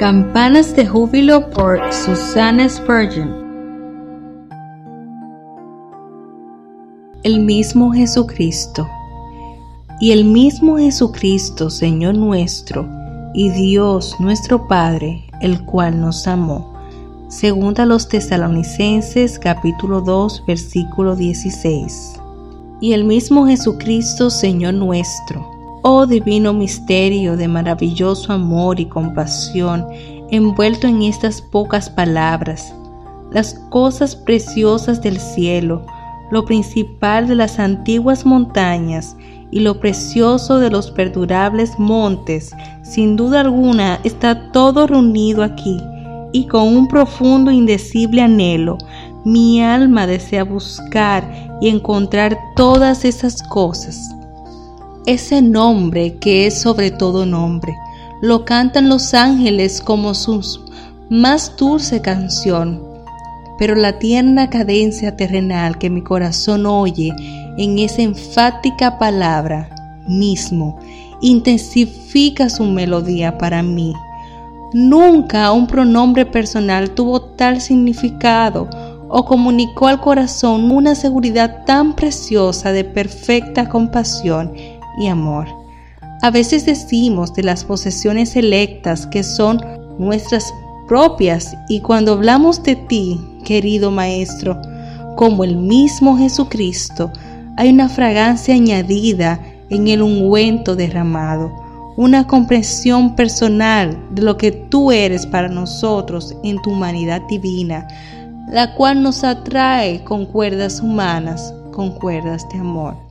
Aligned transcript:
Campanas 0.00 0.74
de 0.74 0.86
júbilo 0.86 1.50
por 1.50 1.78
Susana 1.92 2.66
Spurgeon. 2.66 3.36
El 7.22 7.40
mismo 7.40 7.92
Jesucristo. 7.92 8.88
Y 10.00 10.12
el 10.12 10.24
mismo 10.24 10.78
Jesucristo, 10.78 11.68
Señor 11.68 12.14
nuestro, 12.14 12.88
y 13.34 13.50
Dios 13.50 14.16
nuestro 14.20 14.66
Padre, 14.66 15.22
el 15.42 15.62
cual 15.66 16.00
nos 16.00 16.26
amó. 16.26 16.72
Segunda 17.28 17.84
los 17.84 18.08
tesalonicenses 18.08 19.38
capítulo 19.38 20.00
2 20.00 20.44
versículo 20.46 21.14
16. 21.14 22.18
Y 22.80 22.94
el 22.94 23.04
mismo 23.04 23.46
Jesucristo, 23.46 24.30
Señor 24.30 24.72
nuestro, 24.72 25.59
Oh 25.82 26.04
divino 26.04 26.52
misterio 26.52 27.38
de 27.38 27.48
maravilloso 27.48 28.34
amor 28.34 28.78
y 28.78 28.84
compasión 28.84 29.86
envuelto 30.30 30.86
en 30.86 31.00
estas 31.00 31.40
pocas 31.40 31.88
palabras, 31.88 32.74
las 33.32 33.54
cosas 33.70 34.14
preciosas 34.14 35.00
del 35.00 35.18
cielo, 35.18 35.86
lo 36.30 36.44
principal 36.44 37.28
de 37.28 37.34
las 37.34 37.58
antiguas 37.58 38.26
montañas 38.26 39.16
y 39.50 39.60
lo 39.60 39.80
precioso 39.80 40.58
de 40.58 40.68
los 40.68 40.90
perdurables 40.90 41.78
montes, 41.78 42.50
sin 42.82 43.16
duda 43.16 43.40
alguna 43.40 44.00
está 44.04 44.52
todo 44.52 44.86
reunido 44.86 45.42
aquí, 45.42 45.80
y 46.32 46.46
con 46.46 46.68
un 46.68 46.88
profundo 46.88 47.50
indecible 47.50 48.20
anhelo, 48.20 48.76
mi 49.24 49.62
alma 49.62 50.06
desea 50.06 50.44
buscar 50.44 51.24
y 51.62 51.70
encontrar 51.70 52.38
todas 52.54 53.06
esas 53.06 53.42
cosas 53.42 54.14
ese 55.12 55.42
nombre 55.42 56.18
que 56.18 56.46
es 56.46 56.60
sobre 56.60 56.92
todo 56.92 57.26
nombre. 57.26 57.76
Lo 58.20 58.44
cantan 58.44 58.88
los 58.88 59.12
ángeles 59.12 59.80
como 59.80 60.14
su 60.14 60.40
más 61.08 61.56
dulce 61.56 62.00
canción. 62.00 62.80
Pero 63.58 63.74
la 63.74 63.98
tierna 63.98 64.48
cadencia 64.48 65.16
terrenal 65.16 65.78
que 65.78 65.90
mi 65.90 66.02
corazón 66.02 66.64
oye 66.64 67.12
en 67.58 67.78
esa 67.78 68.02
enfática 68.02 68.98
palabra 68.98 69.68
mismo 70.06 70.78
intensifica 71.20 72.48
su 72.48 72.64
melodía 72.64 73.36
para 73.36 73.62
mí. 73.62 73.92
Nunca 74.72 75.50
un 75.50 75.66
pronombre 75.66 76.24
personal 76.24 76.90
tuvo 76.90 77.20
tal 77.20 77.60
significado 77.60 78.70
o 79.08 79.24
comunicó 79.24 79.88
al 79.88 80.00
corazón 80.00 80.70
una 80.70 80.94
seguridad 80.94 81.64
tan 81.66 81.94
preciosa 81.94 82.70
de 82.70 82.84
perfecta 82.84 83.68
compasión 83.68 84.52
y 85.00 85.08
amor. 85.08 85.48
A 86.22 86.30
veces 86.30 86.66
decimos 86.66 87.32
de 87.32 87.42
las 87.42 87.64
posesiones 87.64 88.36
electas 88.36 89.06
que 89.06 89.24
son 89.24 89.60
nuestras 89.98 90.52
propias 90.86 91.56
y 91.68 91.80
cuando 91.80 92.12
hablamos 92.12 92.62
de 92.62 92.76
ti, 92.76 93.20
querido 93.44 93.90
Maestro, 93.90 94.60
como 95.16 95.44
el 95.44 95.56
mismo 95.56 96.18
Jesucristo, 96.18 97.10
hay 97.56 97.70
una 97.70 97.88
fragancia 97.88 98.54
añadida 98.54 99.40
en 99.70 99.88
el 99.88 100.02
ungüento 100.02 100.76
derramado, 100.76 101.50
una 101.96 102.26
comprensión 102.26 103.16
personal 103.16 103.98
de 104.10 104.22
lo 104.22 104.36
que 104.36 104.52
tú 104.52 104.92
eres 104.92 105.26
para 105.26 105.48
nosotros 105.48 106.36
en 106.44 106.60
tu 106.62 106.72
humanidad 106.72 107.22
divina, 107.28 107.86
la 108.48 108.74
cual 108.74 109.02
nos 109.02 109.24
atrae 109.24 110.02
con 110.04 110.26
cuerdas 110.26 110.80
humanas, 110.80 111.54
con 111.72 111.92
cuerdas 111.92 112.46
de 112.52 112.58
amor. 112.58 113.09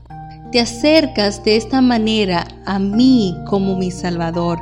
Te 0.52 0.60
acercas 0.60 1.44
de 1.44 1.58
esta 1.58 1.80
manera 1.80 2.48
a 2.66 2.80
mí 2.80 3.38
como 3.46 3.78
mi 3.78 3.92
Salvador. 3.92 4.60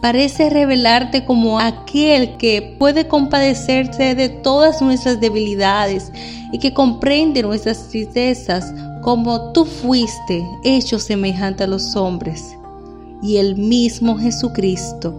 Parece 0.00 0.50
revelarte 0.50 1.24
como 1.24 1.60
aquel 1.60 2.36
que 2.36 2.74
puede 2.80 3.06
compadecerse 3.06 4.16
de 4.16 4.28
todas 4.28 4.82
nuestras 4.82 5.20
debilidades 5.20 6.10
y 6.50 6.58
que 6.58 6.74
comprende 6.74 7.42
nuestras 7.42 7.88
tristezas 7.88 8.74
como 9.02 9.52
tú 9.52 9.64
fuiste 9.66 10.44
hecho 10.64 10.98
semejante 10.98 11.62
a 11.62 11.68
los 11.68 11.94
hombres. 11.94 12.56
Y 13.22 13.36
el 13.36 13.54
mismo 13.54 14.18
Jesucristo 14.18 15.16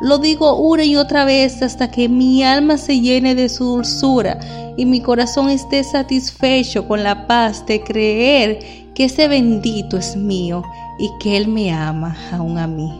lo 0.00 0.18
digo 0.18 0.56
una 0.56 0.84
y 0.84 0.96
otra 0.96 1.24
vez 1.24 1.62
hasta 1.62 1.90
que 1.90 2.08
mi 2.08 2.42
alma 2.42 2.78
se 2.78 3.00
llene 3.00 3.34
de 3.34 3.48
su 3.48 3.64
dulzura 3.64 4.38
y 4.76 4.86
mi 4.86 5.00
corazón 5.00 5.50
esté 5.50 5.84
satisfecho 5.84 6.88
con 6.88 7.02
la 7.02 7.26
paz 7.26 7.66
de 7.66 7.82
creer 7.82 8.58
que 8.94 9.04
ese 9.04 9.28
bendito 9.28 9.98
es 9.98 10.16
mío 10.16 10.62
y 10.98 11.10
que 11.20 11.36
Él 11.36 11.48
me 11.48 11.72
ama 11.72 12.16
aún 12.32 12.58
a 12.58 12.66
mí. 12.66 12.90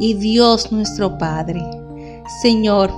Y 0.00 0.14
Dios 0.14 0.72
nuestro 0.72 1.18
Padre, 1.18 1.62
Señor, 2.42 2.92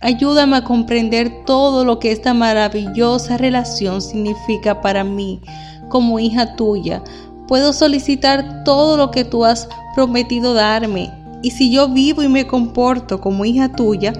ayúdame 0.00 0.56
a 0.56 0.64
comprender 0.64 1.44
todo 1.44 1.84
lo 1.84 1.98
que 1.98 2.12
esta 2.12 2.34
maravillosa 2.34 3.38
relación 3.38 4.02
significa 4.02 4.80
para 4.80 5.02
mí 5.02 5.40
como 5.88 6.18
hija 6.18 6.56
tuya. 6.56 7.02
Puedo 7.48 7.72
solicitar 7.72 8.64
todo 8.64 8.96
lo 8.96 9.10
que 9.10 9.24
tú 9.24 9.44
has 9.44 9.68
prometido 9.94 10.52
darme. 10.52 11.10
Y 11.46 11.52
si 11.52 11.70
yo 11.70 11.88
vivo 11.88 12.24
y 12.24 12.28
me 12.28 12.48
comporto 12.48 13.20
como 13.20 13.44
hija 13.44 13.68
tuya, 13.68 14.12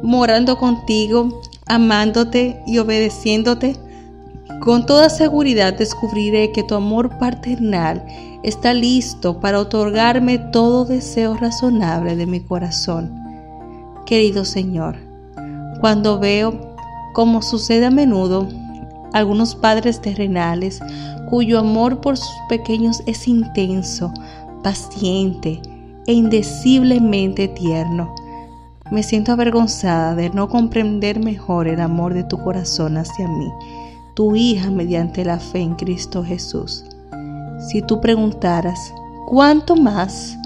morando 0.00 0.58
contigo, 0.58 1.40
amándote 1.66 2.62
y 2.68 2.78
obedeciéndote, 2.78 3.74
con 4.60 4.86
toda 4.86 5.10
seguridad 5.10 5.76
descubriré 5.76 6.52
que 6.52 6.62
tu 6.62 6.76
amor 6.76 7.18
paternal 7.18 8.06
está 8.44 8.74
listo 8.74 9.40
para 9.40 9.58
otorgarme 9.58 10.38
todo 10.38 10.84
deseo 10.84 11.34
razonable 11.34 12.14
de 12.14 12.26
mi 12.26 12.38
corazón. 12.38 13.12
Querido 14.06 14.44
Señor, 14.44 14.98
cuando 15.80 16.20
veo, 16.20 16.76
como 17.12 17.42
sucede 17.42 17.86
a 17.86 17.90
menudo, 17.90 18.46
algunos 19.12 19.56
padres 19.56 20.00
terrenales 20.00 20.78
cuyo 21.28 21.58
amor 21.58 22.00
por 22.00 22.16
sus 22.16 22.36
pequeños 22.48 23.02
es 23.04 23.26
intenso, 23.26 24.12
paciente 24.62 25.60
e 26.08 26.14
indeciblemente 26.14 27.46
tierno, 27.46 28.12
me 28.90 29.04
siento 29.04 29.30
avergonzada 29.30 30.14
de 30.14 30.30
no 30.30 30.48
comprender 30.48 31.20
mejor 31.20 31.68
el 31.68 31.80
amor 31.80 32.14
de 32.14 32.24
tu 32.24 32.38
corazón 32.38 32.96
hacia 32.96 33.28
mí 33.28 33.52
tu 34.18 34.34
hija 34.34 34.68
mediante 34.72 35.24
la 35.24 35.38
fe 35.38 35.60
en 35.60 35.76
Cristo 35.76 36.24
Jesús. 36.24 36.84
Si 37.68 37.82
tú 37.82 38.00
preguntaras, 38.00 38.92
¿cuánto 39.28 39.76
más? 39.76 40.36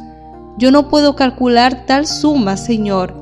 Yo 0.59 0.71
no 0.71 0.91
puedo 0.91 1.17
calcular 1.17 1.87
tal 1.87 2.07
suma, 2.07 2.59
Señor, 2.59 3.15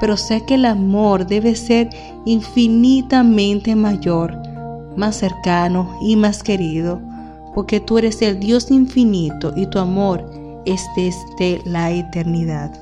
pero 0.00 0.18
sé 0.18 0.44
que 0.44 0.56
el 0.56 0.66
amor 0.66 1.26
debe 1.26 1.54
ser 1.54 1.88
infinitamente 2.26 3.74
mayor, 3.74 4.36
más 4.94 5.16
cercano 5.16 5.96
y 6.02 6.16
más 6.16 6.42
querido, 6.42 7.00
porque 7.54 7.80
tú 7.80 7.96
eres 7.96 8.20
el 8.20 8.38
Dios 8.38 8.70
infinito 8.70 9.54
y 9.56 9.64
tu 9.68 9.78
amor 9.78 10.43
es 10.66 10.86
desde 10.96 11.62
la 11.64 11.90
eternidad. 11.90 12.72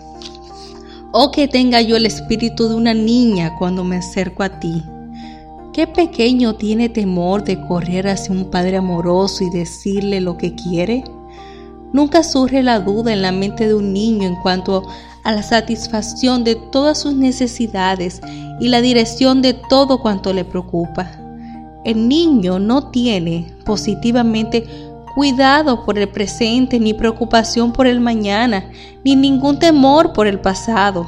Oh 1.12 1.30
que 1.30 1.48
tenga 1.48 1.80
yo 1.80 1.96
el 1.96 2.06
espíritu 2.06 2.68
de 2.68 2.74
una 2.74 2.94
niña 2.94 3.54
cuando 3.58 3.84
me 3.84 3.96
acerco 3.96 4.42
a 4.42 4.60
ti 4.60 4.82
¿Qué 5.72 5.86
pequeño 5.86 6.56
tiene 6.56 6.90
temor 6.90 7.44
de 7.44 7.58
correr 7.58 8.06
hacia 8.06 8.34
un 8.34 8.50
padre 8.50 8.76
amoroso 8.76 9.42
y 9.42 9.48
decirle 9.48 10.20
lo 10.20 10.36
que 10.36 10.54
quiere? 10.54 11.02
Nunca 11.94 12.22
surge 12.22 12.62
la 12.62 12.78
duda 12.80 13.10
en 13.10 13.22
la 13.22 13.32
mente 13.32 13.66
de 13.66 13.74
un 13.74 13.94
niño 13.94 14.28
en 14.28 14.36
cuanto 14.36 14.86
a 15.24 15.32
la 15.32 15.42
satisfacción 15.42 16.44
de 16.44 16.56
todas 16.56 16.98
sus 17.00 17.14
necesidades 17.14 18.20
y 18.60 18.68
la 18.68 18.82
dirección 18.82 19.40
de 19.40 19.54
todo 19.54 20.02
cuanto 20.02 20.34
le 20.34 20.44
preocupa. 20.44 21.10
El 21.86 22.06
niño 22.06 22.58
no 22.58 22.90
tiene 22.90 23.54
positivamente 23.64 24.66
cuidado 25.14 25.84
por 25.84 25.98
el 25.98 26.08
presente, 26.08 26.78
ni 26.78 26.94
preocupación 26.94 27.72
por 27.72 27.86
el 27.86 28.00
mañana, 28.00 28.70
ni 29.04 29.16
ningún 29.16 29.58
temor 29.58 30.12
por 30.12 30.26
el 30.26 30.40
pasado. 30.40 31.06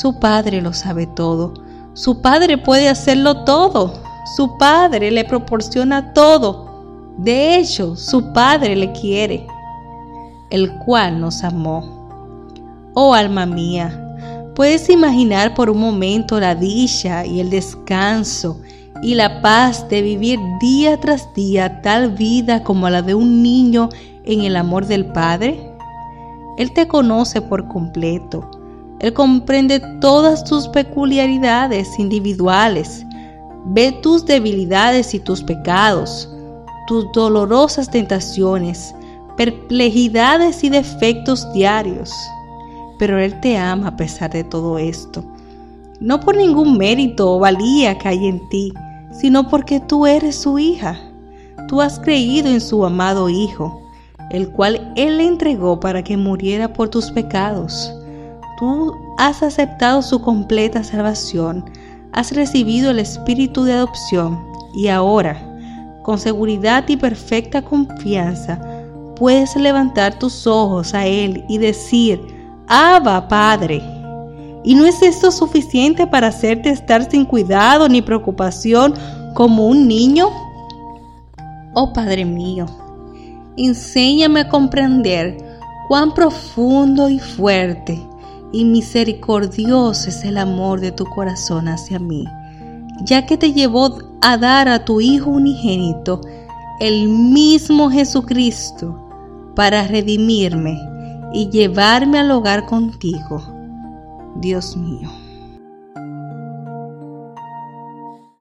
Su 0.00 0.18
padre 0.18 0.60
lo 0.60 0.72
sabe 0.72 1.06
todo 1.06 1.54
su 1.94 2.22
padre 2.22 2.56
puede 2.56 2.88
hacerlo 2.88 3.44
todo. 3.44 3.92
Su 4.36 4.56
padre 4.56 5.10
le 5.10 5.24
proporciona 5.24 6.14
todo. 6.14 6.70
De 7.18 7.56
hecho, 7.56 7.96
su 7.96 8.32
padre 8.32 8.74
le 8.74 8.92
quiere, 8.92 9.46
el 10.50 10.72
cual 10.78 11.20
nos 11.20 11.44
amó. 11.44 12.08
Oh 12.94 13.12
alma 13.12 13.44
mía, 13.44 14.16
puedes 14.54 14.88
imaginar 14.88 15.54
por 15.54 15.68
un 15.68 15.80
momento 15.80 16.40
la 16.40 16.54
dicha 16.54 17.26
y 17.26 17.40
el 17.40 17.50
descanso 17.50 18.58
y 19.02 19.14
la 19.14 19.42
paz 19.42 19.88
de 19.88 20.00
vivir 20.00 20.38
día 20.60 20.98
tras 20.98 21.32
día 21.34 21.82
tal 21.82 22.12
vida 22.12 22.62
como 22.62 22.88
la 22.88 23.02
de 23.02 23.14
un 23.14 23.42
niño 23.42 23.88
en 24.24 24.42
el 24.42 24.56
amor 24.56 24.86
del 24.86 25.06
Padre? 25.06 25.58
Él 26.58 26.72
te 26.72 26.86
conoce 26.86 27.42
por 27.42 27.66
completo. 27.68 28.48
Él 29.00 29.12
comprende 29.12 29.80
todas 30.00 30.44
tus 30.44 30.68
peculiaridades 30.68 31.98
individuales, 31.98 33.04
ve 33.66 33.92
tus 34.02 34.24
debilidades 34.24 35.14
y 35.14 35.18
tus 35.18 35.42
pecados, 35.42 36.28
tus 36.86 37.10
dolorosas 37.12 37.90
tentaciones, 37.90 38.94
perplejidades 39.36 40.62
y 40.62 40.68
defectos 40.68 41.52
diarios 41.52 42.12
pero 43.02 43.18
Él 43.18 43.40
te 43.40 43.58
ama 43.58 43.88
a 43.88 43.96
pesar 43.96 44.30
de 44.30 44.44
todo 44.44 44.78
esto. 44.78 45.24
No 45.98 46.20
por 46.20 46.36
ningún 46.36 46.78
mérito 46.78 47.32
o 47.32 47.40
valía 47.40 47.98
que 47.98 48.06
hay 48.06 48.28
en 48.28 48.48
ti, 48.48 48.72
sino 49.12 49.48
porque 49.48 49.80
tú 49.80 50.06
eres 50.06 50.36
su 50.36 50.58
hija. 50.58 50.98
Tú 51.68 51.80
has 51.80 51.98
creído 51.98 52.48
en 52.48 52.60
su 52.60 52.84
amado 52.84 53.28
Hijo, 53.28 53.80
el 54.30 54.50
cual 54.50 54.92
Él 54.96 55.18
le 55.18 55.26
entregó 55.26 55.78
para 55.78 56.02
que 56.02 56.16
muriera 56.16 56.72
por 56.72 56.88
tus 56.88 57.10
pecados. 57.10 57.92
Tú 58.58 58.94
has 59.18 59.42
aceptado 59.42 60.02
su 60.02 60.20
completa 60.20 60.82
salvación, 60.82 61.64
has 62.12 62.32
recibido 62.32 62.90
el 62.90 62.98
espíritu 62.98 63.64
de 63.64 63.74
adopción 63.74 64.42
y 64.74 64.88
ahora, 64.88 65.40
con 66.02 66.18
seguridad 66.18 66.84
y 66.88 66.96
perfecta 66.96 67.62
confianza, 67.62 68.60
puedes 69.16 69.54
levantar 69.56 70.18
tus 70.18 70.46
ojos 70.46 70.94
a 70.94 71.06
Él 71.06 71.44
y 71.48 71.58
decir, 71.58 72.20
Abba, 72.66 73.28
Padre. 73.28 74.01
¿Y 74.64 74.74
no 74.74 74.86
es 74.86 75.02
esto 75.02 75.30
suficiente 75.30 76.06
para 76.06 76.28
hacerte 76.28 76.70
estar 76.70 77.10
sin 77.10 77.24
cuidado 77.24 77.88
ni 77.88 78.02
preocupación 78.02 78.94
como 79.34 79.66
un 79.66 79.88
niño? 79.88 80.28
Oh 81.74 81.92
Padre 81.92 82.24
mío, 82.24 82.66
enséñame 83.56 84.40
a 84.40 84.48
comprender 84.48 85.36
cuán 85.88 86.14
profundo 86.14 87.08
y 87.08 87.18
fuerte 87.18 88.00
y 88.52 88.64
misericordioso 88.64 90.10
es 90.10 90.24
el 90.24 90.38
amor 90.38 90.80
de 90.80 90.92
tu 90.92 91.06
corazón 91.06 91.68
hacia 91.68 91.98
mí, 91.98 92.24
ya 93.04 93.26
que 93.26 93.36
te 93.36 93.52
llevó 93.52 93.98
a 94.20 94.36
dar 94.36 94.68
a 94.68 94.84
tu 94.84 95.00
Hijo 95.00 95.30
unigénito, 95.30 96.20
el 96.78 97.08
mismo 97.08 97.90
Jesucristo, 97.90 98.98
para 99.56 99.86
redimirme 99.86 100.78
y 101.32 101.48
llevarme 101.48 102.18
al 102.18 102.30
hogar 102.30 102.66
contigo, 102.66 103.42
Dios 104.34 104.76
mío. 104.76 105.21